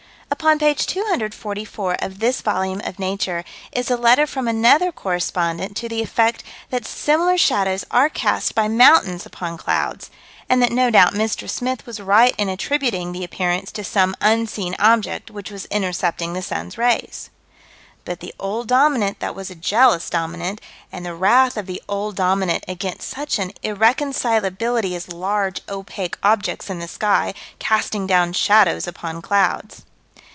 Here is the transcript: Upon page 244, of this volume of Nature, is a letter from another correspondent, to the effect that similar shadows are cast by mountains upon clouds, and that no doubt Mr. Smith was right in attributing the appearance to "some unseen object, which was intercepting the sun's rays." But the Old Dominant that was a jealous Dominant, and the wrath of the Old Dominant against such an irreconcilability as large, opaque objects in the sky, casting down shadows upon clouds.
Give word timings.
Upon 0.33 0.57
page 0.59 0.87
244, 0.87 1.95
of 2.01 2.17
this 2.19 2.41
volume 2.41 2.81
of 2.85 2.97
Nature, 2.97 3.43
is 3.73 3.91
a 3.91 3.97
letter 3.97 4.25
from 4.25 4.47
another 4.47 4.89
correspondent, 4.91 5.75
to 5.77 5.89
the 5.89 6.01
effect 6.01 6.43
that 6.71 6.85
similar 6.87 7.37
shadows 7.37 7.85
are 7.91 8.09
cast 8.09 8.55
by 8.55 8.67
mountains 8.69 9.25
upon 9.27 9.55
clouds, 9.57 10.09
and 10.49 10.59
that 10.63 10.71
no 10.71 10.89
doubt 10.89 11.13
Mr. 11.13 11.47
Smith 11.49 11.85
was 11.85 11.99
right 11.99 12.33
in 12.39 12.47
attributing 12.49 13.11
the 13.11 13.23
appearance 13.25 13.71
to 13.73 13.83
"some 13.83 14.15
unseen 14.21 14.73
object, 14.79 15.29
which 15.29 15.51
was 15.51 15.65
intercepting 15.65 16.31
the 16.33 16.41
sun's 16.41 16.75
rays." 16.77 17.29
But 18.05 18.19
the 18.21 18.33
Old 18.39 18.67
Dominant 18.69 19.19
that 19.19 19.35
was 19.35 19.51
a 19.51 19.55
jealous 19.55 20.09
Dominant, 20.09 20.59
and 20.93 21.05
the 21.05 21.13
wrath 21.13 21.55
of 21.57 21.65
the 21.67 21.83
Old 21.89 22.15
Dominant 22.15 22.63
against 22.69 23.09
such 23.09 23.37
an 23.37 23.51
irreconcilability 23.63 24.95
as 24.95 25.11
large, 25.13 25.59
opaque 25.69 26.17
objects 26.23 26.69
in 26.69 26.79
the 26.79 26.87
sky, 26.87 27.33
casting 27.59 28.07
down 28.07 28.31
shadows 28.33 28.87
upon 28.87 29.21
clouds. 29.21 29.83